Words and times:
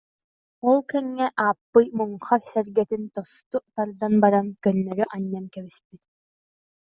Ол 0.69 0.79
кэмҥэ 0.89 1.27
Ааппый 1.45 1.87
муҥха 1.97 2.37
сэргэтин 2.49 3.03
тосту 3.13 3.57
тардан 3.75 4.13
баран 4.23 4.47
көннөрү 4.63 5.05
анньан 5.15 5.45
кэбиспит 5.53 6.01